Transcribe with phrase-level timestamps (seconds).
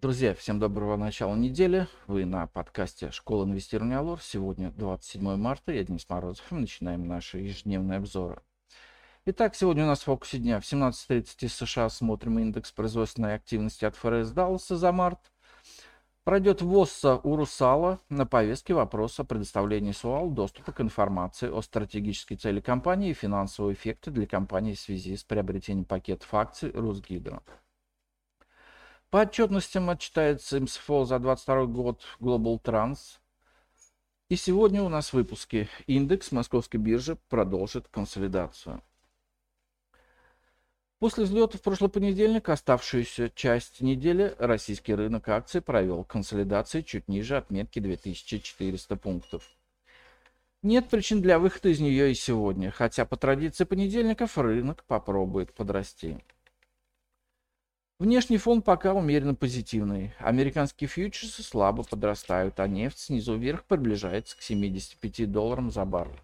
[0.00, 1.86] Друзья, всем доброго начала недели.
[2.06, 4.18] Вы на подкасте «Школа инвестирования Алор».
[4.22, 6.42] Сегодня 27 марта, я Денис Морозов.
[6.48, 8.40] Мы начинаем наши ежедневные обзоры.
[9.26, 13.84] Итак, сегодня у нас в фокусе дня в 17.30 из США смотрим индекс производственной активности
[13.84, 15.18] от ФРС Далласа за март.
[16.24, 22.38] Пройдет ВОСа у Русала на повестке вопрос о предоставлении СУАЛ доступа к информации о стратегической
[22.38, 27.42] цели компании и финансового эффекта для компании в связи с приобретением пакетов акций Русгидро.
[29.10, 33.18] По отчетностям отчитается МСФО за 2022 год Global Trans.
[34.28, 38.80] И сегодня у нас в выпуске индекс московской биржи продолжит консолидацию.
[41.00, 47.36] После взлета в прошлый понедельник оставшуюся часть недели российский рынок акций провел консолидации чуть ниже
[47.36, 49.42] отметки 2400 пунктов.
[50.62, 56.22] Нет причин для выхода из нее и сегодня, хотя по традиции понедельников рынок попробует подрасти.
[58.00, 60.14] Внешний фон пока умеренно позитивный.
[60.20, 66.18] Американские фьючерсы слабо подрастают, а нефть снизу вверх приближается к 75 долларам за баррель.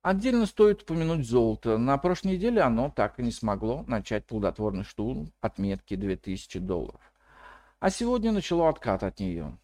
[0.00, 1.76] Отдельно стоит упомянуть золото.
[1.76, 7.12] На прошлой неделе оно так и не смогло начать плодотворный штурм отметки 2000 долларов.
[7.80, 9.58] А сегодня начало откат от нее.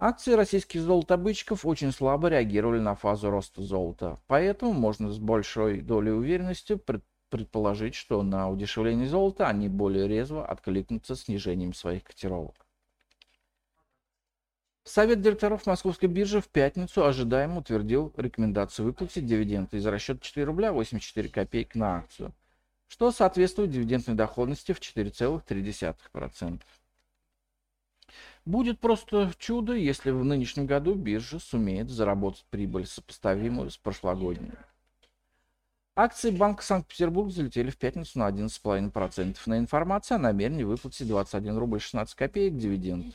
[0.00, 6.10] Акции российских золотобычков очень слабо реагировали на фазу роста золота, поэтому можно с большой долей
[6.10, 12.66] уверенности предположить, предположить, что на удешевление золота они более резво откликнутся снижением своих котировок.
[14.84, 20.72] Совет директоров Московской биржи в пятницу ожидаемо утвердил рекомендацию выплатить дивиденды из расчета 4 рубля
[20.72, 22.34] 84 копейки на акцию,
[22.88, 26.60] что соответствует дивидендной доходности в 4,3%.
[28.44, 34.52] Будет просто чудо, если в нынешнем году биржа сумеет заработать прибыль, сопоставимую с прошлогодней.
[35.94, 39.36] Акции Банка Санкт-Петербург залетели в пятницу на 11,5%.
[39.44, 43.14] На информацию о намерении выплатить 21 рубль 16 копеек дивидендов.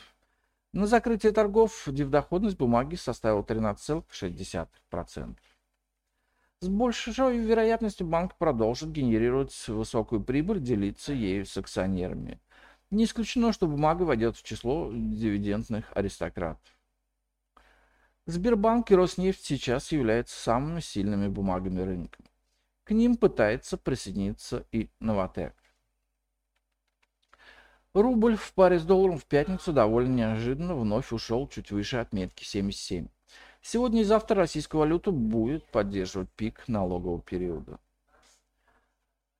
[0.73, 5.35] На закрытие торгов дивдоходность бумаги составила 13,6%.
[6.59, 12.39] С большой вероятностью банк продолжит генерировать высокую прибыль, делиться ею с акционерами.
[12.91, 16.77] Не исключено, что бумага войдет в число дивидендных аристократов.
[18.27, 22.19] Сбербанк и Роснефть сейчас являются самыми сильными бумагами рынка.
[22.87, 25.53] К ним пытается присоединиться и Новотек.
[27.93, 33.09] Рубль в паре с долларом в пятницу довольно неожиданно вновь ушел чуть выше отметки 77.
[33.61, 37.77] Сегодня и завтра российская валюта будет поддерживать пик налогового периода.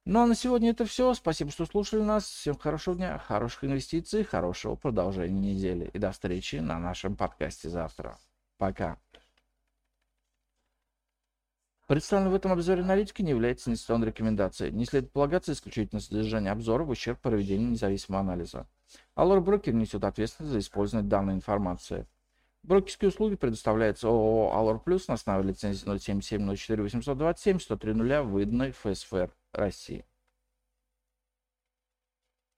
[0.04, 1.14] Ну а на сегодня это все.
[1.14, 2.26] Спасибо, что слушали нас.
[2.26, 5.90] Всем хорошего дня, хороших инвестиций, хорошего продолжения недели.
[5.94, 8.18] И до встречи на нашем подкасте завтра.
[8.58, 8.98] Пока.
[11.88, 14.74] Представленная в этом обзоре аналитика не является инвестиционной рекомендацией.
[14.74, 18.68] Не следует полагаться исключительно содержание обзора в ущерб проведению независимого анализа.
[19.16, 22.06] Allure Broker несет ответственность за использование данной информации.
[22.64, 27.94] Брокерские услуги предоставляются ООО Allure Plus на основе лицензии 077 04 827 103
[28.24, 30.06] выданной ФСФР России.